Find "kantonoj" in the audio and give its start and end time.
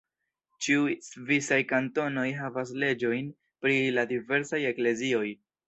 1.73-2.25